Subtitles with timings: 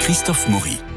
[0.00, 0.87] Christophe Maury.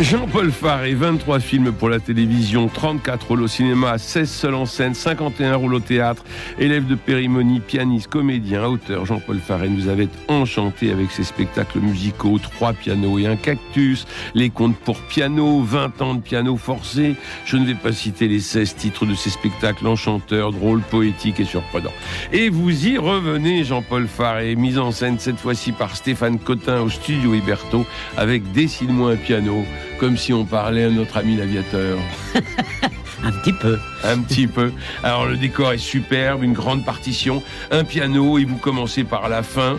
[0.00, 4.94] Jean-Paul Faré, 23 films pour la télévision, 34 rôles au cinéma, 16 seuls en scène,
[4.94, 6.24] 51 rôles au théâtre,
[6.58, 9.04] élève de périmonie, pianiste, comédien, auteur.
[9.04, 14.48] Jean-Paul Faré nous avait enchanté avec ses spectacles musicaux, trois pianos et un cactus, les
[14.48, 17.14] contes pour piano, 20 ans de piano forcé.
[17.44, 21.44] Je ne vais pas citer les 16 titres de ses spectacles enchanteurs, drôles, poétiques et
[21.44, 21.92] surprenants.
[22.32, 26.88] Et vous y revenez, Jean-Paul Faré, mise en scène cette fois-ci par Stéphane Cotin au
[26.88, 27.84] studio Héberto
[28.16, 29.62] avec Dessine-moi un piano
[30.00, 31.98] comme si on parlait à notre ami l'aviateur.
[33.22, 33.78] un petit peu.
[34.02, 34.72] Un petit peu.
[35.04, 39.42] Alors le décor est superbe, une grande partition, un piano et vous commencez par la
[39.42, 39.76] fin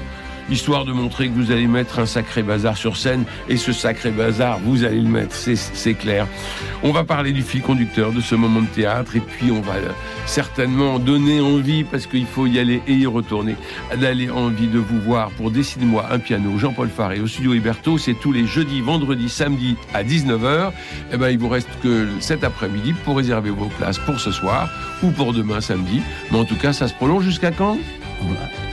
[0.49, 3.23] histoire de montrer que vous allez mettre un sacré bazar sur scène.
[3.49, 6.27] Et ce sacré bazar, vous allez le mettre, c'est clair.
[6.83, 9.73] On va parler du fil conducteur de ce moment de théâtre, et puis on va
[10.25, 13.55] certainement donner envie, parce qu'il faut y aller et y retourner,
[13.99, 16.57] d'aller envie de vous voir pour Décide-moi un piano.
[16.57, 20.71] Jean-Paul Faré au studio Héberto, c'est tous les jeudis, vendredis, samedis à 19h.
[21.13, 24.69] Eh ben, il vous reste que cet après-midi pour réserver vos places pour ce soir
[25.03, 26.01] ou pour demain samedi.
[26.31, 27.77] Mais en tout cas, ça se prolonge jusqu'à quand?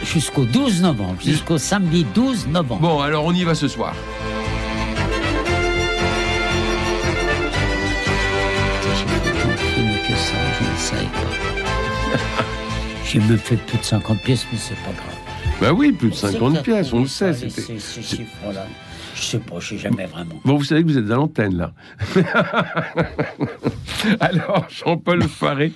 [0.03, 2.81] Jusqu'au 12 novembre, jusqu'au samedi 12 novembre.
[2.81, 3.95] Bon, alors on y va ce soir.
[10.09, 12.45] que ça, je ne savais pas.
[13.05, 15.19] J'ai me fait plus de 50 pièces, mais c'est pas grave.
[15.61, 17.33] Bah oui, plus de 50 pièces, on le sait.
[17.35, 18.67] Chiffres-là.
[19.19, 20.37] Je sais pas, je sais jamais vraiment.
[20.45, 21.73] Bon, vous savez que vous êtes à l'antenne, là.
[24.21, 25.73] Alors, Jean-Paul Faré,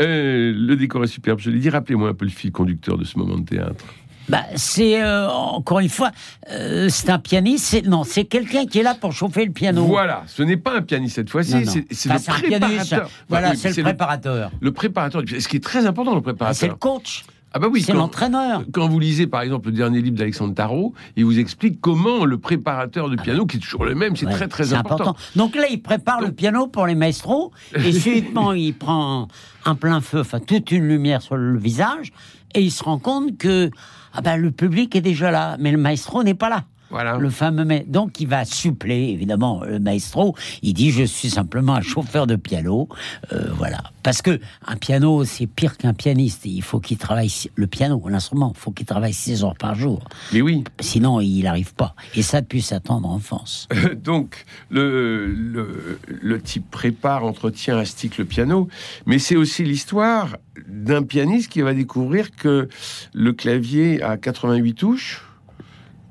[0.00, 1.70] euh, le décor est superbe, je l'ai dit.
[1.70, 3.84] Rappelez-moi un peu le fil conducteur de ce moment de théâtre.
[4.28, 6.10] Bah, c'est euh, encore une fois,
[6.50, 7.84] euh, c'est un pianiste.
[7.84, 9.84] Non, c'est quelqu'un qui est là pour chauffer le piano.
[9.84, 13.10] Voilà, ce n'est pas un pianiste cette fois-ci, c'est le préparateur.
[13.28, 14.50] voilà, c'est le préparateur.
[14.60, 16.56] Le, préparateur, ce qui est très important, le préparateur.
[16.58, 17.24] c'est le coach.
[17.56, 18.64] Ah bah oui, c'est l'entraîneur.
[18.72, 22.36] Quand vous lisez par exemple le dernier livre d'Alexandre Tarot, il vous explique comment le
[22.36, 25.14] préparateur de piano, qui est toujours le même, c'est très très important.
[25.36, 29.28] Donc là, il prépare le piano pour les maestros et subitement il prend
[29.64, 32.12] un plein feu, enfin toute une lumière sur le visage
[32.56, 33.70] et il se rend compte que
[34.14, 36.64] ah ben, le public est déjà là, mais le maestro n'est pas là.
[36.90, 37.90] Le fameux maître.
[37.90, 40.36] Donc, il va suppléer, évidemment, le maestro.
[40.62, 42.88] Il dit Je suis simplement un chauffeur de piano.
[43.32, 43.82] Euh, voilà.
[44.02, 46.44] Parce que un piano, c'est pire qu'un pianiste.
[46.44, 48.52] Il faut qu'il travaille le piano, l'instrument.
[48.54, 50.04] Il faut qu'il travaille 6 heures par jour.
[50.32, 50.62] Mais oui.
[50.80, 51.94] Sinon, il n'arrive pas.
[52.14, 53.68] Et ça depuis sa tendre enfance.
[53.96, 58.68] Donc, le, le, le, type prépare, entretient, astique le piano.
[59.06, 60.36] Mais c'est aussi l'histoire
[60.68, 62.68] d'un pianiste qui va découvrir que
[63.12, 65.22] le clavier a 88 touches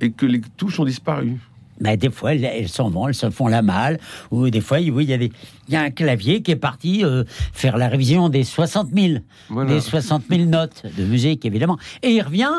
[0.03, 1.37] et que les touches ont disparu.
[1.79, 3.99] Ben, des fois, elles, s'en vont, elles se font la malle.
[4.31, 5.31] Ou des fois, oui, il y a, il
[5.69, 9.81] y a un clavier qui est parti euh, faire la révision des 60 000, des
[9.81, 11.77] 60 000 notes de musique, évidemment.
[12.03, 12.51] Et il revient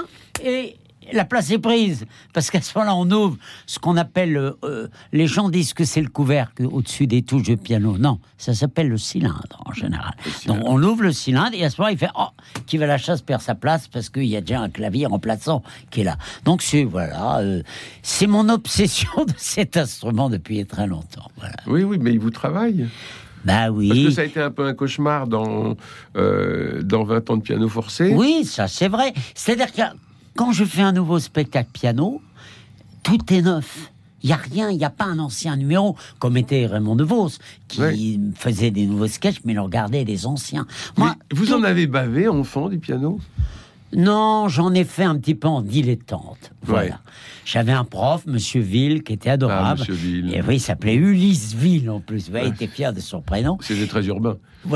[0.45, 0.77] et
[1.13, 2.05] la place est prise.
[2.33, 4.37] Parce qu'à ce moment-là, on ouvre ce qu'on appelle.
[4.37, 7.99] Euh, euh, les gens disent que c'est le couvercle au-dessus des touches de piano.
[7.99, 10.15] Non, ça s'appelle le cylindre en général.
[10.47, 12.29] Donc on ouvre le cylindre et à ce moment-là, il fait Oh,
[12.67, 15.63] qui va la chasse perd sa place parce qu'il y a déjà un clavier remplaçant
[15.91, 16.17] qui est là.
[16.45, 17.63] Donc c'est voilà, euh,
[18.03, 21.31] c'est mon obsession de cet instrument depuis très longtemps.
[21.67, 22.89] Oui, oui, mais il vous travaille.
[23.45, 23.89] Bah oui.
[23.89, 25.77] Parce que ça a été un peu un cauchemar dans,
[26.15, 28.13] dans 20 ans de piano forcé.
[28.15, 29.13] Oui, ça c'est vrai.
[29.35, 29.83] C'est-à-dire que
[30.37, 32.21] quand je fais un nouveau spectacle piano,
[33.03, 33.91] tout est neuf.
[34.23, 37.33] Il n'y a rien, il n'y a pas un ancien numéro, comme était Raymond DeVos,
[37.69, 40.67] qui faisait des nouveaux sketchs, mais il regardait des anciens.
[40.97, 43.21] Moi, vous en avez bavé, enfant, du piano?
[43.95, 46.53] Non, j'en ai fait un petit peu en dilettante.
[46.63, 47.01] Voilà.
[47.45, 49.83] J'avais un prof, Monsieur Ville, qui était adorable.
[49.87, 50.35] Ah, Ville.
[50.35, 52.29] Et oui, il s'appelait Ulysse Ville en plus.
[52.29, 53.59] il était fier de son prénom.
[53.61, 54.37] C'était très urbain.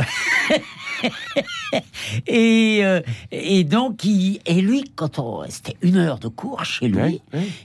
[2.27, 3.00] et, euh,
[3.31, 7.21] et donc, il, et lui, quand on, c'était une heure de cours chez lui,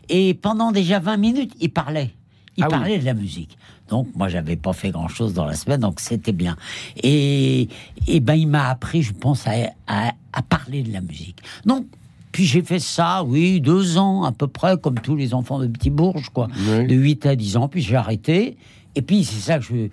[0.10, 2.12] et pendant déjà 20 minutes, il parlait.
[2.56, 3.58] Il ah parlait de la musique.
[3.90, 6.56] Donc, moi, j'avais pas fait grand chose dans la semaine, donc c'était bien.
[7.02, 7.68] Et,
[8.08, 9.54] et ben, il m'a appris, je pense, à,
[9.88, 11.40] à, parler de la musique.
[11.66, 11.86] Donc,
[12.32, 15.68] puis j'ai fait ça, oui, deux ans à peu près, comme tous les enfants de
[15.68, 16.48] Petit Bourges, quoi.
[16.68, 18.58] De 8 à 10 ans, puis j'ai arrêté.
[18.96, 19.90] Et puis, c'est ça que je,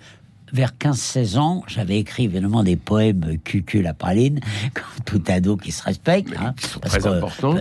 [0.53, 4.39] vers 15-16 ans, j'avais écrit évidemment des poèmes cucul la praline,
[4.73, 6.33] comme tout ado qui se respecte.
[6.37, 7.55] Hein, parce très important.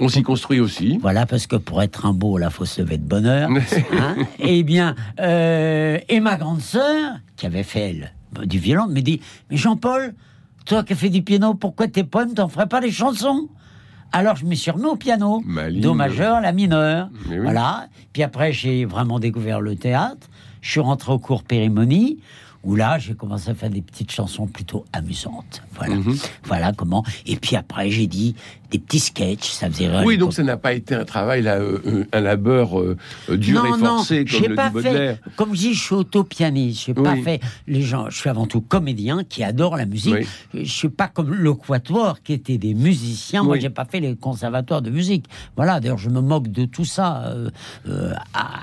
[0.00, 0.98] On s'y construit aussi.
[1.00, 3.50] Voilà, parce que pour être un beau, là, faut se lever de bonheur.
[3.98, 8.12] hein, et eh bien, euh, et ma grande sœur, qui avait fait elle,
[8.46, 9.20] du violon, me dit
[9.50, 10.14] Mais Jean-Paul,
[10.64, 13.48] toi qui fais du piano, pourquoi tes poèmes, t'en ferais pas des chansons?
[14.12, 17.08] Alors je me suis remis au piano, do majeur, la mineure,
[17.42, 17.88] voilà.
[18.12, 20.28] Puis après j'ai vraiment découvert le théâtre.
[20.64, 22.18] Je suis rentré au cours Périmonie
[22.64, 25.62] où là, j'ai commencé à faire des petites chansons plutôt amusantes.
[25.74, 26.16] Voilà, mhm.
[26.44, 27.04] voilà comment.
[27.26, 28.34] Et puis après, j'ai dit
[28.74, 30.02] des petits sketchs, ça faisait rire.
[30.04, 32.96] Oui, donc ça n'a pas été un travail, là, euh, euh, un labeur euh,
[33.28, 35.18] dur et forcé, comme le pas dit Baudelaire.
[35.22, 36.86] Fait, comme je dis, je suis auto-pianiste.
[36.86, 38.10] J'ai pas fait les gens.
[38.10, 40.26] Je suis avant tout comédien qui adore la musique.
[40.52, 43.44] Je suis pas comme le Quatuor qui était des musiciens.
[43.44, 45.26] Moi, j'ai pas fait les conservatoires de musique.
[45.54, 45.78] Voilà.
[45.78, 47.32] D'ailleurs, je me moque de tout ça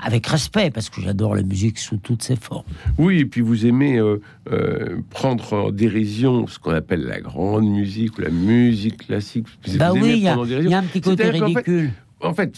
[0.02, 2.64] avec respect parce que j'adore la musique sous toutes ses formes.
[2.98, 4.20] Oui, et puis vous aimez euh,
[4.50, 9.46] euh, prendre en dérision ce qu'on appelle la grande musique ou la musique classique.
[9.76, 11.92] bah oui, il y, a un petit côté ridicule en fait,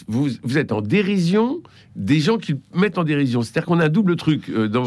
[0.07, 1.61] vous, vous, êtes en dérision
[1.95, 3.41] des gens qui mettent en dérision.
[3.41, 4.49] C'est-à-dire qu'on a un double truc.
[4.49, 4.85] Euh, dans,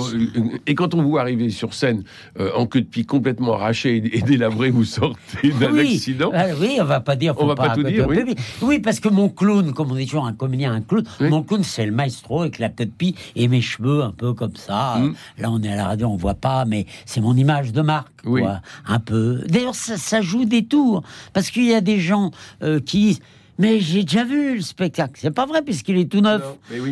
[0.67, 2.05] et quand on vous arriver sur scène
[2.39, 6.31] euh, en queue de pied complètement arraché et, délabré, vous sortez d'un accident.
[6.35, 7.35] Ah oui, on va pas dire.
[7.39, 8.07] on va pas, tout dire.
[8.09, 8.35] Oui.
[8.63, 8.79] oui.
[8.79, 11.87] parce que mon clown, comme on dit toujours un comédien, un clown, mon clown c'est
[11.87, 14.99] le maestro avec la queue de pied et mes cheveux un peu comme ça.
[14.99, 15.15] Mm.
[15.39, 18.13] Là, on est à la radio, on voit pas, mais c'est mon image de marque.
[18.23, 19.43] Quoi, un peu.
[19.49, 21.03] D'ailleurs, ça, joue des tours
[21.33, 22.31] parce qu'il y a des gens
[22.63, 23.21] euh, qui
[23.59, 25.15] mais j'ai déjà vu le spectacle.
[25.17, 26.43] C'est pas vrai puisqu'il est tout neuf.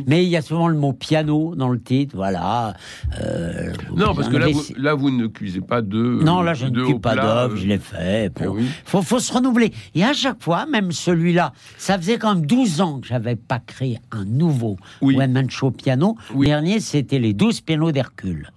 [0.06, 2.74] mais, il y a souvent le mot piano dans le titre, voilà.
[3.20, 5.96] Euh, non, parce que là vous, là, vous ne cuisez pas de.
[6.22, 8.32] Non, là, je ne cuise pas d'œuf, je l'ai fait.
[8.40, 9.72] Il eh faut, faut, se renouveler.
[9.94, 13.60] Et à chaque fois, même celui-là, ça faisait quand même 12 ans que j'avais pas
[13.60, 16.16] créé un nouveau one-man show piano.
[16.36, 18.50] Le dernier, c'était les 12 pianos d'Hercule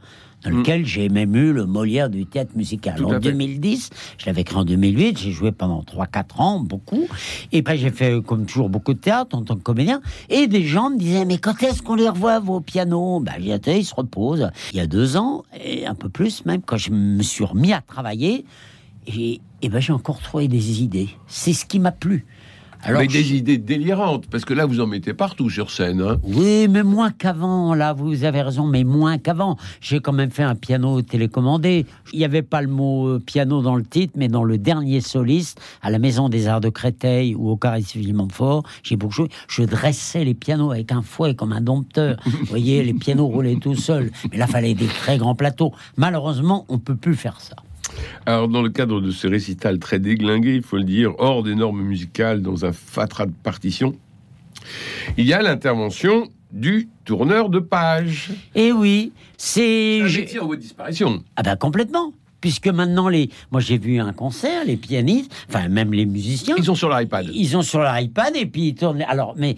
[0.43, 3.03] dans lequel j'ai même eu le Molière du théâtre musical.
[3.03, 7.07] en 2010, je l'avais créé en 2008, j'ai joué pendant 3-4 ans, beaucoup.
[7.51, 10.01] Et après, j'ai fait, comme toujours, beaucoup de théâtre en tant que comédien.
[10.29, 13.19] Et des gens me disaient, mais quand est-ce qu'on les revoit, vos pianos?
[13.19, 14.49] Ben, ils se reposent.
[14.71, 17.73] Il y a deux ans, et un peu plus même, quand je me suis remis
[17.73, 18.45] à travailler,
[19.07, 21.09] et, et ben, j'ai encore trouvé des idées.
[21.27, 22.25] C'est ce qui m'a plu.
[22.81, 26.01] Alors, Avec des idées délirantes, parce que là, vous en mettez partout sur scène.
[26.01, 26.17] Hein.
[26.23, 29.57] Oui, mais moins qu'avant, là, vous avez raison, mais moins qu'avant.
[29.81, 31.85] J'ai quand même fait un piano télécommandé.
[32.13, 35.01] Il n'y avait pas le mot euh, piano dans le titre, mais dans le dernier
[35.01, 37.83] soliste, à la Maison des Arts de Créteil ou au Carré
[38.13, 39.29] Montfort, j'ai beaucoup joué.
[39.49, 42.17] Je dressais les pianos avec un fouet comme un dompteur.
[42.25, 44.09] vous voyez, les pianos roulaient tout seuls.
[44.31, 45.73] Mais là, fallait des très grands plateaux.
[45.97, 47.57] Malheureusement, on peut plus faire ça.
[48.25, 51.55] Alors, dans le cadre de ce récital très déglingué, il faut le dire, hors des
[51.55, 53.95] normes musicales, dans un fatras de partition,
[55.17, 58.31] il y a l'intervention du tourneur de page.
[58.55, 60.01] Eh oui, c'est...
[60.01, 61.23] Un métier en voie de disparition.
[61.35, 65.93] Ah ben complètement puisque maintenant les, moi j'ai vu un concert, les pianistes, enfin même
[65.93, 67.29] les musiciens, ils sont sur l'iPad.
[67.33, 69.03] Ils sont sur l'iPad et puis ils tournent.
[69.07, 69.57] Alors, mais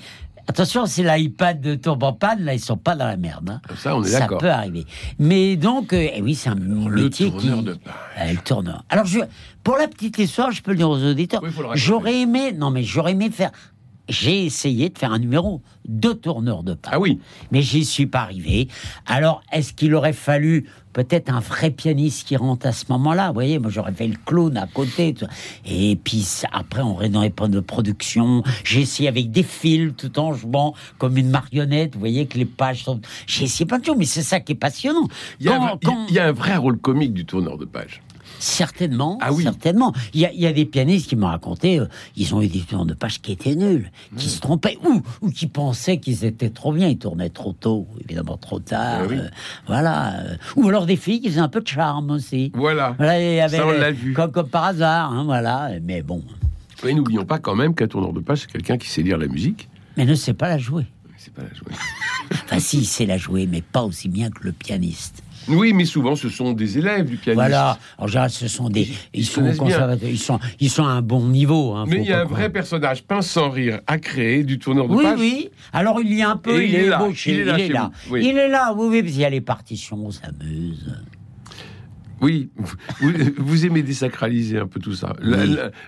[0.52, 3.50] Attention, c'est l'iPad de tombe en panne, là, ils sont pas dans la merde.
[3.52, 3.62] Hein.
[3.78, 4.42] Ça, on est d'accord.
[4.42, 4.86] Ça peut arriver.
[5.18, 7.48] Mais donc, euh, eh oui, c'est un métier qui...
[7.48, 8.84] De euh, le tourneur.
[8.90, 9.20] Alors, je...
[9.64, 11.42] pour la petite histoire, je peux le dire aux auditeurs,
[11.76, 12.52] j'aurais aimé...
[12.52, 13.52] Non, mais j'aurais aimé faire
[14.12, 16.92] j'ai essayé de faire un numéro de tourneur de pas.
[16.94, 17.20] Ah oui.
[17.52, 18.68] Mais j'y suis pas arrivé.
[19.08, 23.30] Alors, est-ce qu'il aurait fallu peut-être un vrai pianiste qui rentre à ce moment-là?
[23.30, 25.16] Vous voyez, moi j'aurais fait le clown à côté.
[25.66, 28.44] Et puis après, on aurait dans les de production.
[28.64, 31.94] J'ai essayé avec des fils tout en jouant comme une marionnette.
[31.94, 33.02] Vous voyez que les pages sont.
[33.26, 35.08] J'ai essayé plein de choses, mais c'est ça qui est passionnant.
[35.40, 38.02] Il y, a un vrai rôle comique du tourneur de page.
[38.42, 39.44] Certainement, ah oui.
[39.44, 39.94] certainement.
[40.16, 42.96] Il y, a, des pianistes qui m'ont raconté, euh, ils ont eu des tours de
[42.96, 46.88] page qui étaient nuls, qui se trompaient, ou, ou qui pensaient qu'ils étaient trop bien,
[46.88, 49.04] ils tournaient trop tôt, évidemment trop tard.
[49.12, 49.30] Eh euh,
[49.68, 50.16] voilà.
[50.22, 50.36] Euh.
[50.56, 52.52] ou alors des filles qui faisaient un peu de charme aussi.
[52.56, 52.96] Voilà.
[52.98, 54.14] Ça, on l'a vu.
[54.14, 55.70] Comme, par hasard, hein, voilà.
[55.84, 56.24] Mais bon.
[56.84, 59.28] Et n'oublions pas quand même qu'un tourneur de page, c'est quelqu'un qui sait lire la
[59.28, 59.70] musique.
[59.98, 60.88] Mais ne sait pas la jouer.
[61.18, 61.74] C'est pas la jouer.
[62.32, 65.22] enfin, si, il sait la jouer, mais pas aussi bien que le pianiste.
[65.48, 67.36] Oui, mais souvent ce sont des élèves du pianiste.
[67.36, 68.88] Voilà, en général, ce sont des.
[69.14, 69.44] Ils, sont
[70.04, 71.74] ils sont, ils sont à un bon niveau.
[71.74, 74.88] Hein, mais il y a un vrai personnage, pince sans rire, à créer du tourneur
[74.88, 75.20] de oui, page.
[75.20, 75.50] Oui, oui.
[75.74, 76.64] Alors il y a un peu.
[76.64, 77.08] il, est, là.
[77.26, 77.58] il, est là.
[77.58, 77.92] Il est là.
[78.12, 78.74] Il est là.
[78.76, 80.96] Oui, oui, parce qu'il y a les partitions, on s'amuse.
[82.22, 82.52] Oui,
[83.38, 85.14] vous, aimez désacraliser un peu tout ça.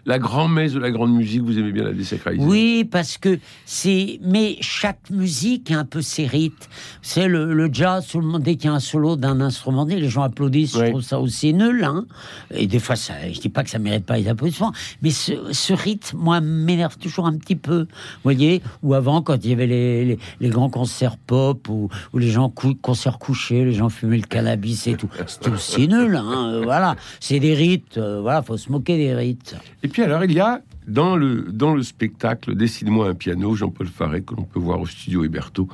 [0.06, 2.44] La, grand-messe de la grande musique, vous aimez bien la désacraliser.
[2.44, 4.20] Oui, parce que c'est.
[4.24, 6.70] Mais chaque musique a un peu ses rites.
[7.04, 9.86] C'est le, le, jazz, tout le monde, dès qu'il y a un solo d'un instrument,
[9.86, 10.76] les gens applaudissent.
[10.78, 11.84] Je trouve ça aussi nul.
[11.84, 12.06] Hein.
[12.52, 14.74] Et des fois, ça, je dis pas que ça mérite pas les applaudissements,
[15.04, 17.82] mais ce, ce rythme, moi, m'énerve toujours un petit peu.
[17.82, 22.30] Vous voyez Ou avant, quand il y avait les, les, grands concerts pop, ou, les
[22.30, 26.16] gens concerts couchés, les gens fumaient le cannabis et tout, c'était aussi nul.
[26.16, 27.98] Hein, euh, voilà, c'est des rites.
[27.98, 29.56] Euh, voilà, faut se moquer des rites.
[29.84, 33.88] Et puis alors, il y a dans le, dans le spectacle Décide-moi un piano, Jean-Paul
[33.88, 35.68] Faré, que l'on peut voir au studio Héberto,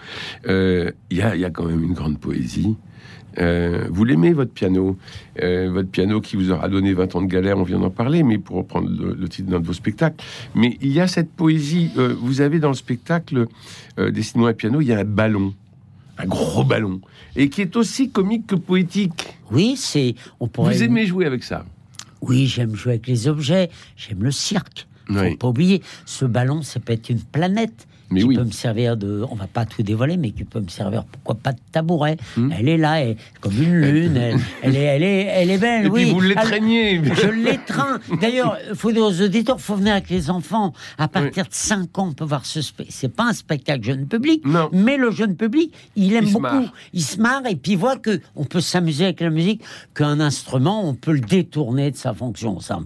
[0.46, 2.76] il y, a, y a quand même une grande poésie.
[3.38, 4.98] Euh, vous l'aimez, votre piano
[5.42, 8.24] euh, Votre piano qui vous aura donné 20 ans de galère, on vient d'en parler,
[8.24, 10.24] mais pour reprendre le, titre d'un de vos spectacles.
[10.56, 11.92] Mais il y a cette poésie.
[11.98, 13.48] Euh, vous avez dans le spectacle
[13.98, 15.54] Dessine-moi un piano, il y a un ballon,
[16.20, 17.02] un gros ballon,
[17.36, 19.26] et qui est aussi comique que poétique.
[19.52, 20.16] Oui, c'est.
[20.40, 20.76] On pourrait...
[20.76, 21.66] Vous aimez jouer avec ça?
[22.22, 24.86] Oui, j'aime jouer avec les objets, j'aime le cirque.
[25.08, 29.26] Faut pas oublier, ce ballon, ça peut être une planète qui peut me servir de,
[29.30, 32.18] on va pas tout dévoiler, mais qui peut me servir, pourquoi pas de tabouret.
[32.36, 32.52] Hmm.
[32.58, 34.18] Elle est là, elle, comme une lune,
[34.62, 35.86] elle, est, elle est, elle est belle.
[35.86, 36.04] Et oui.
[36.06, 37.02] Puis vous l'étreignez.
[37.04, 38.00] Je l'étreins.
[38.20, 40.74] D'ailleurs, faut aux auditeurs, faut venir avec les enfants.
[40.98, 42.96] À partir de 5 ans, on peut voir ce spectacle.
[42.98, 46.68] C'est pas un spectacle jeune public, mais le jeune public, il aime beaucoup.
[46.94, 49.62] Il se marre et puis il voit que on peut s'amuser avec la musique,
[49.94, 52.60] qu'un instrument, on peut le détourner de sa fonction.
[52.60, 52.80] Ça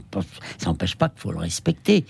[0.65, 2.05] n'empêche pas qu'il faut le respecter.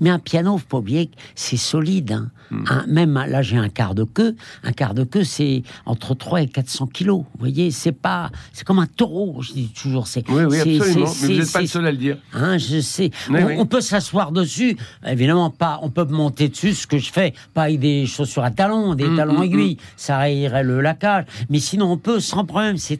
[0.00, 2.12] Mais un piano, faut pas oublier que c'est solide.
[2.12, 2.25] Hein.
[2.50, 2.64] Hmm.
[2.86, 4.36] même là, j'ai un quart de queue.
[4.62, 7.20] Un quart de queue, c'est entre 3 et 400 kilos.
[7.20, 9.42] Vous voyez, c'est pas, c'est comme un taureau.
[9.42, 10.06] Je dis toujours.
[10.06, 11.12] C'est, oui, oui, absolument.
[11.22, 12.18] Mais vous n'êtes pas le seul à le dire.
[12.32, 13.10] Hein, je sais.
[13.30, 14.76] on, peut s'asseoir dessus.
[15.06, 15.80] Évidemment, pas.
[15.82, 19.08] On peut monter dessus, ce que je fais, pas avec des chaussures à talons, des
[19.08, 19.76] hmm, talons hmm, aiguilles.
[19.96, 21.24] Ça rayerait le lacage.
[21.50, 22.76] Mais sinon, on peut sans problème.
[22.76, 22.96] C'est,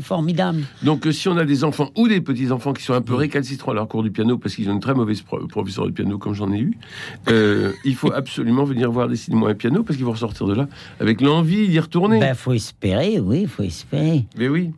[0.00, 0.62] formidable.
[0.82, 3.14] Donc, euh, si on a des enfants ou des petits enfants qui sont un peu
[3.14, 6.18] récalcitrants à leur cours du piano parce qu'ils ont une très mauvaise professeur de piano,
[6.18, 6.78] comme j'en ai eu,
[7.28, 10.68] euh, il faut absolument venir voir Décide-moi un piano parce qu'ils vont ressortir de là
[11.00, 12.20] avec l'envie d'y retourner.
[12.20, 14.26] Ben, faut espérer, oui, faut espérer.
[14.36, 14.70] Mais oui.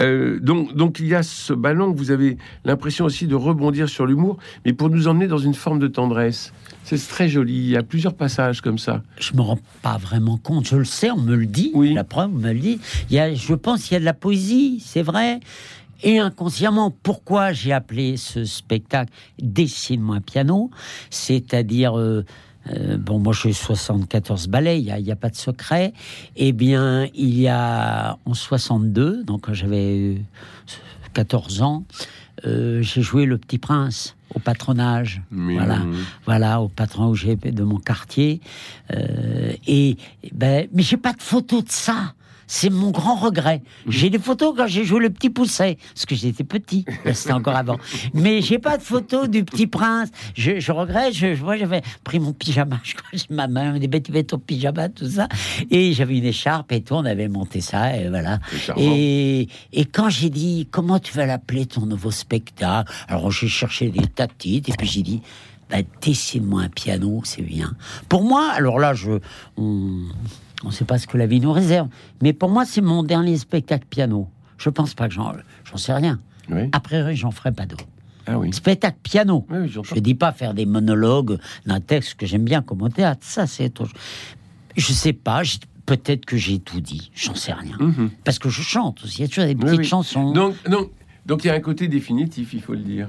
[0.00, 4.06] Euh, donc, donc il y a ce ballon, vous avez l'impression aussi de rebondir sur
[4.06, 6.52] l'humour, mais pour nous emmener dans une forme de tendresse.
[6.84, 9.02] C'est très joli, il y a plusieurs passages comme ça.
[9.18, 11.92] Je me rends pas vraiment compte, je le sais, on me le dit, oui.
[11.92, 12.80] la preuve, on me le dit.
[13.10, 15.40] Il y a, je pense qu'il y a de la poésie, c'est vrai.
[16.02, 20.70] Et inconsciemment, pourquoi j'ai appelé ce spectacle Dessine-moi un piano
[21.10, 22.24] C'est-à-dire, euh,
[22.70, 25.92] euh, bon, moi j'ai 74 ballets, il n'y a, pas de secret.
[26.36, 30.20] Eh bien, il y a en 62, donc quand j'avais
[31.14, 31.84] 14 ans,
[32.46, 35.80] euh, j'ai joué Le Petit Prince au patronage, voilà,
[36.26, 38.42] voilà, au patron où j'ai de mon quartier.
[39.66, 39.96] et
[40.34, 42.12] ben, mais j'ai pas de photo de ça.
[42.48, 43.62] C'est mon grand regret.
[43.86, 47.54] J'ai des photos quand j'ai joué le petit pousset, parce que j'étais petit, c'était encore
[47.54, 47.76] avant.
[48.14, 50.08] Mais j'ai pas de photos du petit prince.
[50.34, 54.38] Je, regrette, je, moi j'avais pris mon pyjama, je crois, ma main, des bêtes au
[54.38, 55.28] pyjama, tout ça.
[55.70, 58.40] Et j'avais une écharpe et tout, on avait monté ça, et voilà.
[58.76, 62.90] Et, et quand j'ai dit, comment tu vas l'appeler ton nouveau spectacle?
[63.08, 65.20] Alors j'ai cherché des tas de titres, et puis j'ai dit,
[65.70, 67.74] bah, dessine-moi un piano, c'est bien.
[68.08, 69.18] Pour moi, alors là, je,
[69.58, 70.04] on
[70.66, 71.88] ne sait pas ce que la vie nous réserve.
[72.20, 74.28] Mais pour moi, c'est mon dernier spectacle piano.
[74.58, 75.32] Je pense pas que j'en,
[75.64, 76.18] j'en sais rien.
[76.72, 77.86] Après, j'en ferai pas d'autres.
[78.26, 78.52] Ah oui.
[78.52, 79.46] Spectacle piano.
[79.50, 83.20] je ne dis pas faire des monologues d'un texte que j'aime bien comme au théâtre.
[83.22, 83.92] Ça, c'est autre
[84.76, 85.42] Je sais pas.
[85.86, 87.10] Peut-être que j'ai tout dit.
[87.14, 87.76] J'en sais rien.
[87.80, 88.10] Mhm.
[88.22, 89.18] Parce que je chante aussi.
[89.18, 90.32] Il y a toujours des petites chansons.
[90.32, 90.90] Donc, donc,
[91.24, 93.08] donc, il y a un côté définitif, il faut le dire.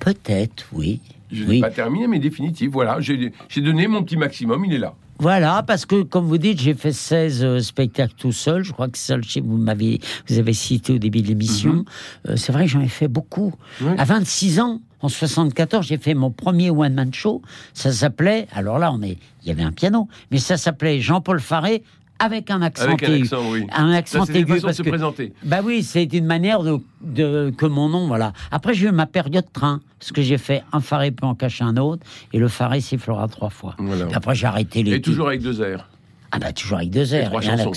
[0.00, 1.00] Peut-être, oui.
[1.32, 2.70] Je n'ai pas terminé, mais définitif.
[2.70, 3.32] Voilà, j'ai
[3.62, 4.94] donné mon petit maximum, il est là.
[5.20, 8.64] Voilà, parce que comme vous dites, j'ai fait 16 euh, spectacles tout seul.
[8.64, 11.72] Je crois que seul chez vous m'avez vous avez cité au début de l'émission.
[11.72, 11.84] Mhm.
[12.30, 13.52] Euh, c'est vrai que j'en ai fait beaucoup.
[13.98, 17.42] À 26 ans, en 74, j'ai fait mon premier one man show.
[17.74, 21.40] Ça s'appelait, alors là, on est, il y avait un piano, mais ça s'appelait Jean-Paul
[21.40, 21.82] Faré
[22.20, 23.24] avec un accent avec un aigu.
[23.24, 23.66] Accent, oui.
[23.72, 24.60] Un accent aigu.
[24.60, 25.32] Parce de se présenter.
[25.42, 28.32] Bah oui, c'est une manière de, de, que mon nom, voilà.
[28.50, 31.64] Après, j'ai eu ma période train, parce que j'ai fait un faré peut en cacher
[31.64, 33.74] un autre, et le faré sifflera trois fois.
[34.14, 34.92] après, j'ai arrêté les.
[34.92, 35.88] Et toujours avec deux airs.
[36.30, 37.24] Ah bah toujours avec deux airs.
[37.24, 37.72] Et trois chansons.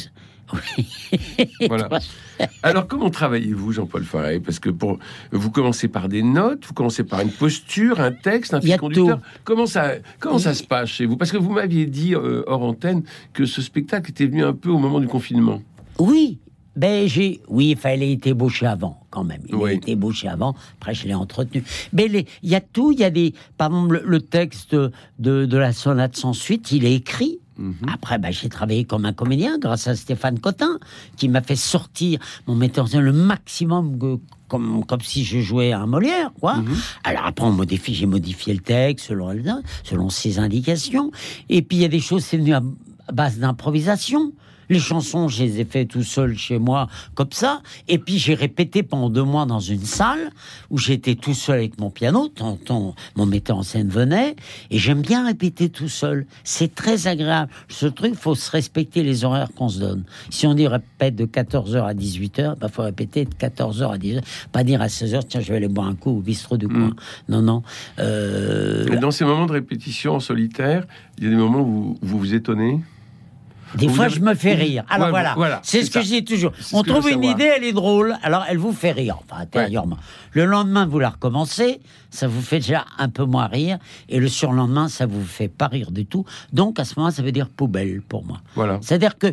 [1.67, 1.89] Voilà.
[2.61, 4.99] Alors, comment travaillez-vous, Jean-Paul Faré Parce que pour
[5.31, 9.19] vous commencez par des notes, vous commencez par une posture, un texte, un fil conducteur.
[9.43, 11.17] Comment ça, comment ça se passe chez vous?
[11.17, 14.69] Parce que vous m'aviez dit euh, hors antenne que ce spectacle était venu un peu
[14.69, 15.61] au moment du confinement.
[15.99, 16.39] Oui,
[16.75, 19.41] ben j'ai, oui, il fallait être ébauché avant quand même.
[19.47, 20.55] Il a été ébauché avant.
[20.79, 21.63] Après, je l'ai entretenu.
[21.93, 22.91] Mais il y a tout.
[22.91, 26.85] Il y a des, par exemple, le, texte de, de, la sonate sans suite, il
[26.85, 27.39] est écrit.
[27.57, 27.75] Mhm.
[27.91, 30.79] Après, bah, j'ai travaillé comme un comédien grâce à Stéphane Cotin,
[31.17, 35.85] qui m'a fait sortir mon metteur en le maximum comme, comme si je jouais un
[35.85, 36.55] Molière, quoi.
[36.55, 36.75] Mhm.
[37.03, 39.33] Alors après, on modifie, j'ai modifié le texte selon,
[39.83, 41.11] selon ses indications.
[41.49, 42.61] Et puis, il y a des choses, c'est venu à
[43.11, 44.33] base d'improvisation.
[44.73, 47.61] Les chansons, je les ai fait tout seul chez moi, comme ça.
[47.87, 50.31] Et puis j'ai répété pendant deux mois dans une salle
[50.71, 52.27] où j'étais tout seul avec mon piano.
[52.27, 54.35] Tonton, mon metteur en scène venait.
[54.71, 56.25] Et j'aime bien répéter tout seul.
[56.43, 57.51] C'est très agréable.
[57.67, 60.05] Ce truc, faut se respecter les horaires qu'on se donne.
[60.31, 63.97] Si on dit répète de 14h à 18h, il bah, faut répéter de 14h à
[63.99, 64.23] 18h.
[64.51, 66.87] Pas dire à 16h, tiens, je vais aller boire un coup au bistrot du coin.
[66.87, 66.95] Mm.
[67.29, 67.63] Non, non.
[67.99, 68.99] Euh...
[68.99, 70.87] dans ces moments de répétition en solitaire,
[71.19, 72.79] il y a des moments où vous vous étonnez
[73.75, 74.83] des fois, je me fais rire.
[74.89, 76.51] Alors voilà, c'est ce que je dis toujours.
[76.71, 79.97] On trouve une idée, elle est drôle, alors elle vous fait rire, enfin intérieurement.
[80.31, 83.77] Le lendemain, vous la recommencez, ça vous fait déjà un peu moins rire,
[84.09, 86.25] et le surlendemain, ça vous fait pas rire du tout.
[86.51, 88.41] Donc à ce moment, ça veut dire poubelle pour moi.
[88.55, 88.79] Voilà.
[88.81, 89.27] C'est-à-dire que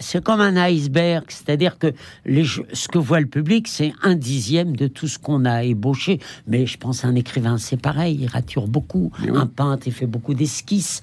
[0.00, 1.92] c'est comme un iceberg, c'est-à-dire que
[2.26, 6.20] les, ce que voit le public, c'est un dixième de tout ce qu'on a ébauché.
[6.46, 9.10] Mais je pense un écrivain, c'est pareil, il rature beaucoup.
[9.34, 11.00] Un peintre, il fait beaucoup d'esquisses.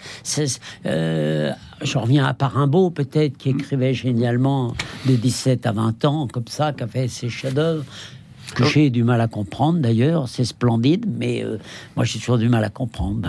[0.85, 4.73] Euh, je reviens à Parimbo, peut-être, qui écrivait génialement
[5.05, 7.83] de 17 à 20 ans, comme ça, qui a fait ses chefs-d'œuvre
[8.53, 10.27] que j'ai du mal à comprendre d'ailleurs.
[10.27, 11.57] C'est splendide, mais euh,
[11.95, 13.27] moi j'ai toujours du mal à comprendre.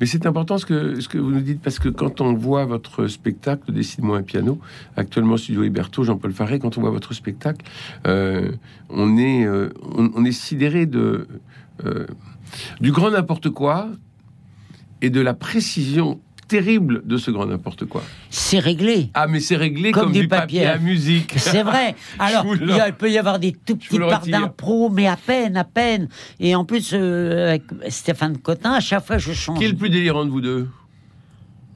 [0.00, 3.72] Mais c'est important ce que, vous nous dites, parce que quand on voit votre spectacle,
[3.72, 4.58] Décide-moi un piano,
[4.96, 7.64] actuellement Studio Héberto, Jean-Paul Faré, quand on voit votre spectacle,
[8.06, 8.52] euh,
[8.90, 11.26] on, est, euh, on, est sidéré de,
[12.80, 13.88] du grand n'importe quoi
[15.00, 16.20] et de la précision
[16.52, 18.02] terrible de ce grand n'importe quoi.
[18.28, 19.10] C'est réglé.
[19.14, 20.66] Ah, mais c'est réglé comme, du papier.
[20.66, 21.32] à musique.
[21.38, 21.94] C'est vrai.
[22.18, 26.08] Alors, il, peut y avoir des tout petits parts d'impro, mais à peine, à peine.
[26.40, 29.58] Et en plus, euh, avec Stéphane Cotin, à chaque fois, je change.
[29.58, 30.68] Qui est le plus délirant de vous deux?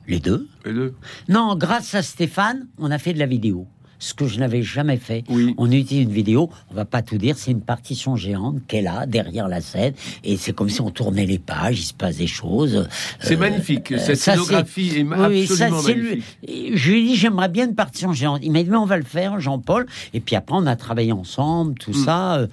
[0.06, 0.46] Les deux.
[0.66, 0.94] Les deux?
[1.30, 3.66] Non, grâce à Stéphane, on a fait de la vidéo
[3.98, 5.24] ce que je n'avais jamais fait.
[5.28, 5.54] Oui.
[5.58, 9.06] On utilise une vidéo, on va pas tout dire, c'est une partition géante qu'elle a
[9.06, 12.26] derrière la scène, et c'est comme si on tournait les pages, il se passe des
[12.26, 12.88] choses.
[13.20, 16.22] C'est euh, magnifique, cette scénographie est, absolument magnifique.
[16.46, 18.40] Je lui ai dit, j'aimerais bien une partition géante.
[18.42, 19.86] Il m'a dit, mais on va le faire, Jean-Paul.
[20.14, 22.04] Et puis après, on a travaillé ensemble, tout mm.
[22.04, 22.36] ça.
[22.36, 22.46] Euh,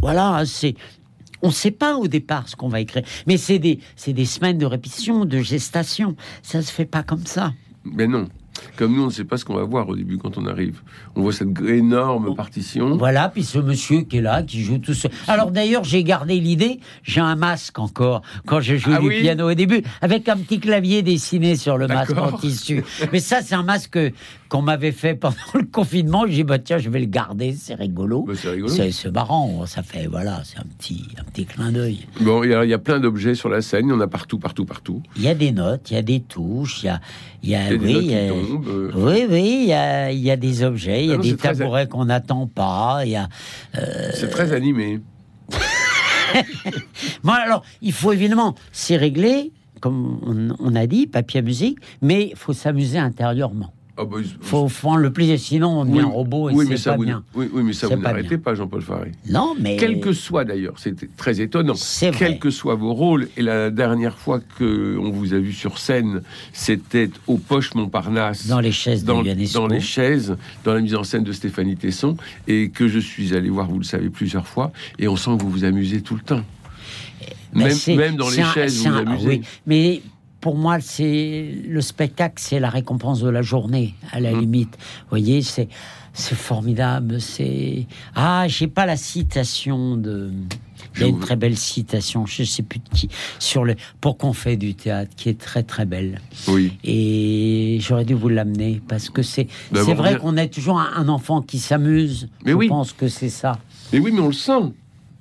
[0.00, 0.74] voilà, c'est
[1.42, 3.02] on ne sait pas au départ ce qu'on va écrire.
[3.26, 6.16] Mais c'est des, des semaines de répétition, de gestation.
[6.42, 7.52] Ça se fait pas comme ça.
[7.84, 8.28] Mais non.
[8.76, 10.82] Comme nous, on ne sait pas ce qu'on va voir au début quand on arrive.
[11.14, 12.96] On voit cette énorme partition.
[12.96, 15.10] Voilà, puis ce monsieur qui est là, qui joue tout seul.
[15.28, 19.50] Alors d'ailleurs, j'ai gardé l'idée, j'ai un masque encore, quand je joue ah du piano
[19.50, 22.84] au début, avec un petit clavier dessiné sur le masque en tissu.
[23.12, 23.98] Mais ça, c'est un masque
[24.48, 26.24] qu'on m'avait fait pendant le confinement.
[26.26, 28.24] J'ai dit, bah, tiens, je vais le garder, c'est rigolo.
[28.26, 32.06] Bah, c'est marrant, ça fait, voilà, c'est un petit, un petit clin d'œil.
[32.20, 34.64] Bon, il y, a plein d'objets sur la scène, il y en a partout, partout,
[34.64, 35.02] partout.
[35.16, 37.00] Il y a des notes, il y a des touches, il y a,
[37.42, 38.14] il y a, oui,
[38.66, 38.90] euh.
[38.94, 41.36] oui, oui, il y a, il y a des objets, il y a ah des
[41.36, 43.28] tabourets qu'on n'attend pas, il y a.
[43.76, 45.00] Euh, c'est très animé.
[47.22, 51.78] bon, alors, il faut évidemment, c'est réglé, comme on, on, a dit, papier à musique,
[52.02, 53.72] mais il faut s'amuser intérieurement.
[53.98, 56.98] Ah bah, faut prendre le plaisir, sinon on devient un robot et oui, c'est pas
[56.98, 57.24] bien.
[57.34, 59.12] Oui, oui, mais ça vous n'arrêtez pas, Jean-Paul Faré.
[59.30, 61.74] Non, mais quel que soit d'ailleurs, c'était très étonnant.
[62.18, 65.78] Quels que soient vos rôles, et la dernière fois que on vous a vu sur
[65.78, 66.20] scène,
[66.52, 69.22] c'était au Poche Montparnasse, dans les chaises, dans,
[69.54, 73.34] dans les chaises, dans la mise en scène de Stéphanie Tesson, et que je suis
[73.34, 76.16] allé voir, vous le savez, plusieurs fois, et on sent que vous vous amusez tout
[76.16, 76.42] le temps.
[77.54, 79.28] Ben, même, même, dans les chaises, vous vous amusez.
[79.28, 80.02] Oui, mais
[80.46, 84.40] pour moi, c'est le spectacle, c'est la récompense de la journée, à la mmh.
[84.40, 84.76] limite.
[84.76, 85.68] Vous voyez, c'est
[86.14, 87.20] formidable.
[87.20, 90.30] C'est ah, j'ai pas la citation de.
[90.94, 93.08] Il y a une très belle citation, je sais plus de qui,
[93.40, 96.20] sur le pour qu'on fait du théâtre, qui est très très belle.
[96.46, 96.78] Oui.
[96.84, 101.08] Et j'aurais dû vous l'amener parce que c'est ben, c'est vrai qu'on est toujours un,
[101.08, 102.28] enfant qui s'amuse.
[102.44, 103.58] Mais je pense que c'est ça.
[103.92, 104.72] Mais oui, mais on le sent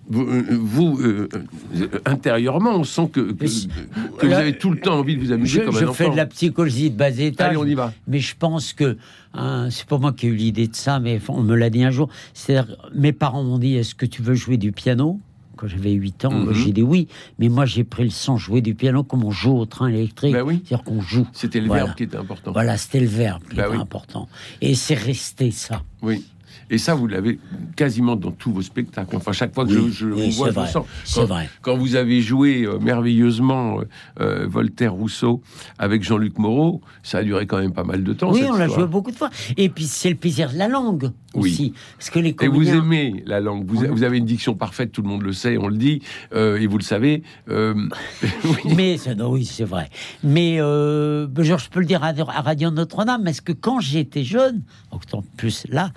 [0.07, 1.29] vous, euh,
[1.75, 5.61] euh, intérieurement, on sent que, que, vous avez tout le temps envie de vous amuser
[5.61, 7.47] je, comme un je fais de la psychologie de bas étage.
[7.47, 7.93] Allez, on y va.
[8.07, 8.97] Mais je pense que
[9.33, 11.83] hein, c'est pas moi qui ai eu l'idée de ça, mais on me l'a dit
[11.83, 12.09] un jour.
[12.33, 15.19] cest mes parents m'ont dit Est-ce que tu veux jouer du piano?
[15.55, 16.53] Quand j'avais 8 ans, mhm.
[16.53, 17.07] j'ai dit oui,
[17.39, 20.33] mais moi j'ai pris le son jouer du piano comme on joue au train électrique.
[20.33, 20.61] Ben oui.
[20.65, 21.25] C'est-à-dire qu'on joue.
[21.31, 22.51] C'était le verbe qui était important.
[22.51, 24.27] Voilà, c'était le verbe qui ben était important.
[24.61, 25.81] Et c'est resté ça.
[26.01, 26.25] Oui.
[26.69, 27.39] Et ça, vous l'avez
[27.75, 29.15] quasiment dans tous vos spectacles.
[29.15, 30.85] Enfin, chaque fois que je, je vois, je sens.
[31.13, 31.49] Quand, vrai.
[31.61, 33.83] quand vous avez joué euh, merveilleusement euh,
[34.19, 35.41] euh, Voltaire-Rousseau
[35.77, 38.31] avec Jean-Luc Moreau, ça a duré quand même pas mal de temps.
[38.31, 39.29] Oui, on l'a joué beaucoup de fois.
[39.57, 41.73] Et puis, c'est le plaisir de la langue aussi.
[41.97, 42.61] Parce que les comédiens...
[42.61, 43.65] Et vous aimez la langue.
[43.67, 46.01] Vous, vous, avez une diction parfaite, tout le monde le sait, on le dit,
[46.33, 47.23] et vous le savez.
[47.47, 49.89] Mais, oui, c'est vrai.
[50.23, 55.21] Mais, je peux le dire à, à Radio Notre-Dame, parce que quand j'étais jeune, en
[55.37, 55.91] plus là,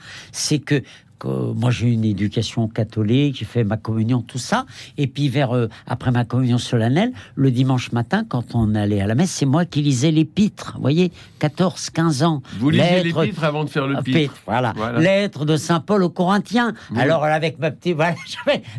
[0.49, 0.83] c'est que
[1.25, 4.67] moi j'ai une éducation catholique, j'ai fait ma communion, tout ça.
[4.97, 9.07] Et puis vers euh, après ma communion solennelle, le dimanche matin, quand on allait à
[9.07, 10.73] la messe, c'est moi qui lisais l'épître.
[10.77, 12.43] Vous voyez, 14, 15 ans.
[12.59, 14.35] Vous lisez l'épître avant de faire le pitre.
[14.47, 14.75] Voilà.
[14.99, 16.75] Lettre de Saint Paul aux Corinthiens.
[16.97, 18.15] Alors avec ma petite, voilà,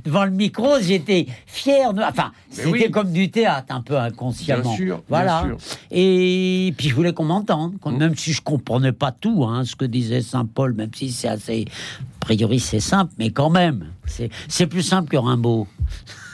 [0.04, 1.93] devant le micro, j'étais fier.
[1.93, 2.02] De...
[2.02, 4.63] Enfin, c'était comme du théâtre, un peu inconsciemment.
[4.63, 5.04] Bien sûr.
[5.10, 5.43] Voilà.
[5.43, 5.78] Bien sûr.
[5.91, 7.97] Et puis je voulais qu'on m'entende, mm.
[7.97, 11.28] même si je comprenais pas tout, hein, ce que disait Saint Paul, même si c'est
[11.28, 11.65] assez
[12.29, 13.87] priori, c'est simple, mais quand même,
[14.47, 15.65] c'est plus simple que Rimbaud.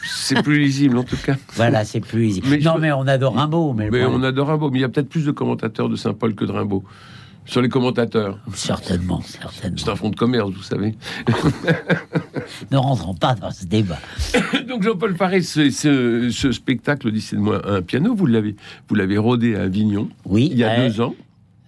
[0.04, 1.36] C'est plus lisible en tout cas.
[1.56, 2.58] Voilà, c'est plus lisible.
[2.62, 3.74] non, mais on adore Rimbaud.
[3.74, 6.36] Mais, mais on adore Rimbaud, mais il y a peut-être plus de commentateurs de Saint-Paul
[6.36, 6.84] que de Rimbaud.
[7.46, 8.40] Sur les commentateurs.
[8.54, 9.78] Certainement, certainement.
[9.78, 10.96] C'est un fonds de commerce, vous savez.
[12.72, 14.00] ne rentrons pas dans ce débat.
[14.68, 18.56] Donc Jean-Paul Paré, ce, ce, spectacle, de moi un piano, vous l'avez,
[18.90, 20.10] vous l'avez rodé à Avignon.
[20.26, 20.50] Oui.
[20.52, 21.16] Il y a deux ans.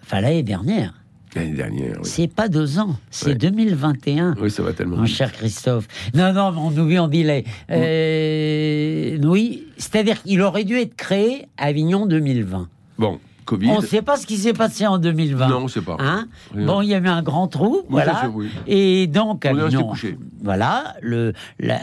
[0.04, 0.97] Enfin l'année dernière.
[1.38, 1.96] L'année dernière.
[1.98, 2.10] Oui.
[2.10, 4.36] C'est pas deux ans, c'est 2021.
[4.40, 4.98] Oui, ça va tellement.
[4.98, 5.88] Mon cher Christophe.
[6.14, 7.46] Non, non, on oublie, on dit les.
[7.72, 12.70] Euh, oui, c'est-à-dire qu'il aurait dû être créé à Avignon 2020.
[12.98, 13.20] Bon.
[13.52, 15.48] On ne sait pas ce qui s'est passé en 2020.
[15.48, 15.98] Non, on ne sait pas.
[16.00, 18.32] Hein bon, il y a eu un grand trou, voilà.
[18.68, 19.94] Et donc, Avignon,
[20.42, 21.34] voilà, le,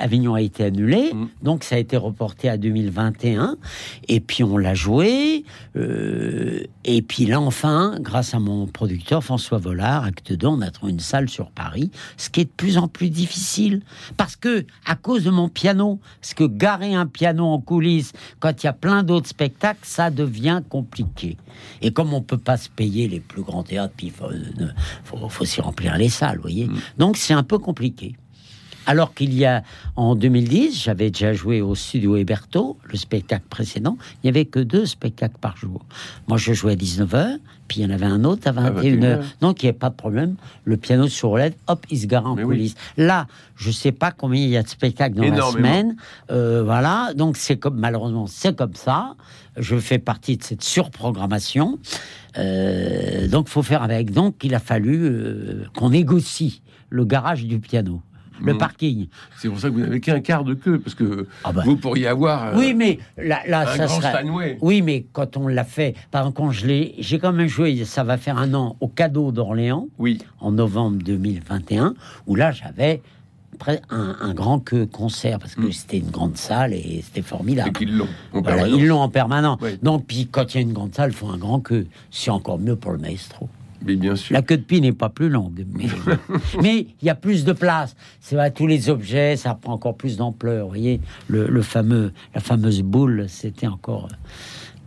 [0.00, 1.28] Avignon a été annulé, mm.
[1.42, 3.56] donc ça a été reporté à 2021.
[4.08, 5.44] Et puis on l'a joué.
[5.76, 10.70] Euh, et puis là, enfin, grâce à mon producteur François Vollard, acte 2, on a
[10.70, 13.82] trouvé une salle sur Paris, ce qui est de plus en plus difficile.
[14.16, 18.62] Parce que, à cause de mon piano, parce que garer un piano en coulisses, quand
[18.62, 21.36] il y a plein d'autres spectacles, ça devient compliqué.
[21.82, 25.28] Et comme on peut pas se payer les plus grands théâtres, puis il faut, euh,
[25.28, 26.66] faut, s'y remplir les salles, vous voyez.
[26.66, 26.80] Mm.
[26.98, 28.16] Donc c'est un peu compliqué.
[28.86, 29.62] Alors qu'il y a,
[29.96, 34.60] en 2010, j'avais déjà joué au studio Héberto, le spectacle précédent, il n'y avait que
[34.60, 35.84] deux spectacles par jour.
[36.28, 39.22] Moi, je jouais à 19h, puis il y en avait un autre à 21h.
[39.40, 40.36] Donc, il n'y avait pas de problème.
[40.64, 42.74] Le piano sur roulette, hop, il se gare en coulisses.
[42.96, 45.96] Là, je ne sais pas combien il y a de spectacles dans la semaine.
[46.30, 49.14] Euh, voilà, donc c'est comme, malheureusement, c'est comme ça.
[49.56, 51.78] Je fais partie de cette surprogrammation.
[52.36, 54.12] Euh, donc, faut faire avec.
[54.12, 58.02] Donc, il a fallu euh, qu'on négocie le garage du piano
[58.40, 58.58] le hmm.
[58.58, 59.06] parking.
[59.38, 61.62] C'est pour ça que vous n'avez qu'un quart de queue, parce que ah bah.
[61.64, 62.48] vous pourriez avoir.
[62.48, 64.58] Euh, oui, mais là, un ça grand serait.
[64.60, 67.84] Oui, mais quand on l'a fait, par exemple, quand je l'ai, j'ai quand même joué,
[67.84, 70.18] ça va faire un an au cadeau d'Orléans, oui.
[70.40, 71.94] en novembre 2021,
[72.26, 73.00] où là j'avais
[73.90, 75.72] un, un, grand queue concert parce que hmm.
[75.72, 77.70] c'était une grande salle et c'était formidable.
[77.70, 79.58] Et qu'ils l'ont en voilà, Ils l'ont en permanent.
[79.82, 81.86] Donc, puis quand il y a une grande salle, il faut un grand queue.
[82.10, 83.48] C'est encore mieux pour le maestro.
[83.84, 84.32] Mais bien sûr.
[84.32, 85.66] La queue de pie n'est pas plus longue,
[86.62, 87.94] mais il y a plus de place.
[88.20, 90.64] C'est à tous les objets, ça prend encore plus d'ampleur.
[90.64, 94.08] Vous voyez, le, fameux, la fameuse boule, c'était encore.
[94.10, 94.16] Euh,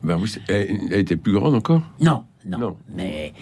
[0.03, 1.81] ben oui, elle, était plus grande encore?
[1.99, 2.23] Non.
[2.45, 3.33] Non, mais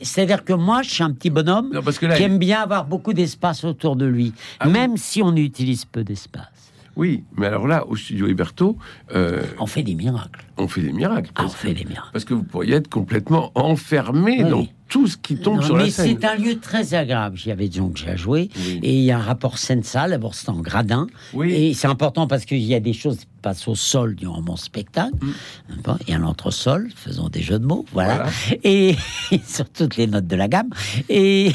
[0.00, 3.96] c'est-à-dire que moi, je suis un petit bonhomme qui aime bien avoir beaucoup d'espace autour
[3.96, 6.53] de lui, ah même si on utilise peu d'espace.
[6.96, 8.76] Oui, mais alors là, au studio Héberto...
[9.14, 10.44] Euh, on fait des miracles.
[10.56, 11.30] On fait des miracles.
[11.34, 12.10] Ah, on fait des miracles.
[12.12, 16.06] Parce que vous pourriez être complètement enfermé dans tout ce qui tombe sur la scène.
[16.06, 17.36] Mais c'est un lieu très agréable.
[17.36, 18.50] J'y avais donc j'ai joué.
[18.82, 20.10] Et il y a un rapport scène-salle.
[20.10, 21.08] D'abord, c'est en gradin.
[21.32, 21.52] Oui.
[21.52, 24.56] Et c'est important parce qu'il y a des choses qui passent au sol durant mon
[24.56, 25.16] spectacle.
[25.20, 25.92] Mm.
[26.06, 27.84] Il y a l'entresol, faisons des jeux de mots.
[27.92, 28.26] Voilà.
[28.62, 28.94] Et
[29.44, 30.70] sur toutes les notes de la gamme.
[31.08, 31.52] Et,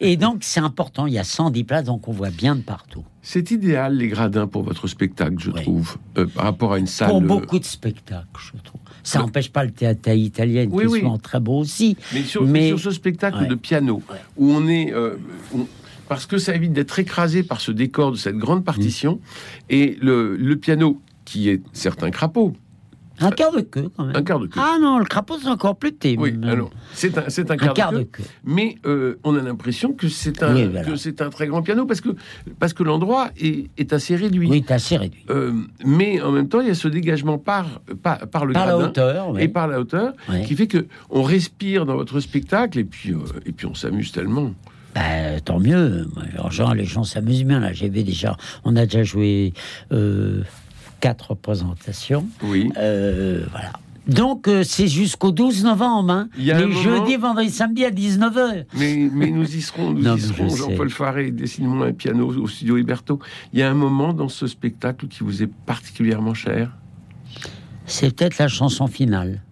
[0.00, 1.06] et donc, c'est important.
[1.06, 3.04] Il y a 110 places, donc on voit bien de partout.
[3.22, 7.10] C'est idéal, les gradins, pour votre spectacle, je trouve, euh, par rapport à une salle.
[7.10, 8.80] Pour beaucoup de spectacles, je trouve.
[9.02, 11.96] Ça n'empêche pas le théâtre italien, qui est souvent très beau aussi.
[12.14, 14.02] Mais sur, sur ce spectacle de piano,
[14.36, 14.92] où on est.
[14.92, 15.16] Euh,
[16.08, 19.18] parce que ça évite d'être écrasé par ce décor de cette grande partition, mm.
[19.70, 22.54] et le, le piano, qui est certes un crapaud,
[23.20, 24.16] un quart de queue, quand même.
[24.16, 24.60] Un quart de queue.
[24.60, 26.16] Ah non, le crapaud, c'est encore plus thé.
[26.18, 30.08] Oui, alors, c'est un, un, quart, quart de, queue, Mais euh, on a l'impression que
[30.08, 30.56] c'est un,
[30.96, 32.10] c'est un très grand piano parce que,
[32.58, 34.48] parce que l'endroit est, est, assez réduit.
[34.48, 35.24] Oui, assez réduit.
[35.30, 35.52] Euh,
[35.84, 38.78] mais en même temps, il y a ce dégagement par, par, par le par gradin
[38.78, 40.14] la hauteur, et par la hauteur
[40.46, 44.12] qui fait que on respire dans votre spectacle et puis, euh, et puis on s'amuse
[44.12, 44.52] tellement.
[44.94, 46.08] Bah, tant mieux.
[46.50, 47.60] Genre, les gens s'amusent bien.
[47.60, 49.52] Là, j'ai vu déjà, on a déjà joué
[51.00, 52.26] quatre représentations.
[52.42, 52.70] Oui.
[52.76, 53.72] Euh, voilà.
[54.06, 56.12] Donc, euh, c'est jusqu'au 12 novembre.
[56.12, 56.28] Hein.
[56.36, 58.64] Les jeudis, vendredi, samedi à 19h.
[58.76, 60.48] Mais, mais nous y serons, nous y serons.
[60.48, 63.20] Jean-Paul Faré, dessine-moi un piano au studio Héberto.
[63.52, 66.76] Il y a un moment dans ce spectacle qui vous est particulièrement cher?
[67.86, 69.42] C'est peut-être la chanson finale.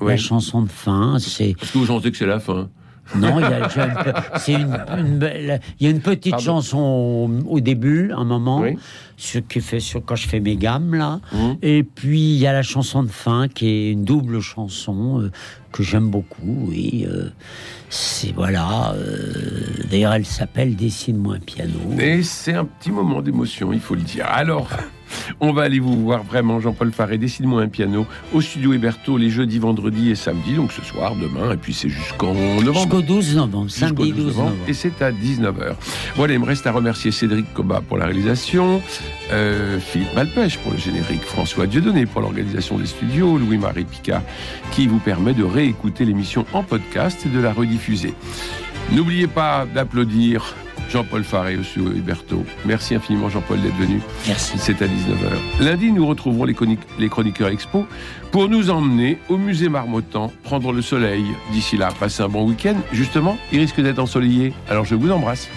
[0.00, 1.18] La chanson de fin.
[1.20, 1.54] C'est...
[1.56, 2.68] Parce que vous sentez que c'est la fin
[3.16, 8.64] non, il y a, une, y a une petite chanson au, début, un moment,
[9.16, 11.50] ce qui fait sur quand je fais mes gammes là, mmh.
[11.62, 15.30] et puis il y a la chanson de fin qui est une double chanson euh,
[15.70, 16.66] que j'aime beaucoup.
[16.68, 17.30] Oui, euh,
[17.88, 21.78] c'est voilà, euh, D'ailleurs, elle s'appelle Dessine-moi un piano.
[21.98, 24.26] Et c'est un petit moment d'émotion, il faut le dire.
[24.26, 24.68] Alors,
[25.40, 29.30] on va aller vous voir vraiment, Jean-Paul Faré, Dessine-moi un piano, au studio Héberto les
[29.30, 32.74] jeudis, vendredis et samedis, donc ce soir, demain, et puis c'est jusqu'en novembre.
[32.74, 34.56] Jusqu'au 12 novembre, samedi 12 novembre.
[34.68, 35.74] Et c'est à 19h.
[36.16, 38.80] Voilà, il me reste à remercier Cédric Coba pour la réalisation,
[39.32, 44.22] euh, Philippe Malpêche pour le générique, François Dieudonné pour l'organisation des studios, Louis-Marie Picard
[44.72, 48.14] qui vous permet de réécouter l'émission en podcast et de la rediffuser.
[48.92, 50.54] N'oubliez pas d'applaudir
[50.92, 52.44] Jean-Paul Faré au studio Huberto.
[52.66, 54.00] Merci infiniment Jean-Paul d'être venu.
[54.26, 54.58] Merci.
[54.58, 55.64] C'est à 19h.
[55.64, 56.54] Lundi, nous retrouverons les,
[56.98, 57.86] les chroniqueurs expo
[58.30, 61.24] pour nous emmener au musée Marmottan, prendre le soleil.
[61.52, 62.76] D'ici là, passez un bon week-end.
[62.92, 64.52] Justement, il risque d'être ensoleillé.
[64.68, 65.48] Alors je vous embrasse.